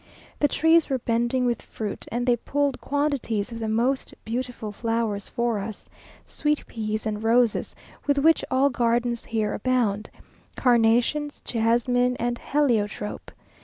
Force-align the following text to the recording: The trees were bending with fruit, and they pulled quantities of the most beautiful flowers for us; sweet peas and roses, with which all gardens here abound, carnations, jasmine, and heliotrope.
The 0.39 0.47
trees 0.47 0.89
were 0.89 0.97
bending 0.97 1.45
with 1.45 1.61
fruit, 1.61 2.07
and 2.11 2.25
they 2.25 2.35
pulled 2.35 2.81
quantities 2.81 3.51
of 3.51 3.59
the 3.59 3.69
most 3.69 4.15
beautiful 4.25 4.71
flowers 4.71 5.29
for 5.29 5.59
us; 5.59 5.91
sweet 6.25 6.65
peas 6.65 7.05
and 7.05 7.21
roses, 7.21 7.75
with 8.07 8.17
which 8.17 8.43
all 8.49 8.71
gardens 8.71 9.25
here 9.25 9.53
abound, 9.53 10.09
carnations, 10.55 11.39
jasmine, 11.41 12.15
and 12.15 12.39
heliotrope. 12.39 13.29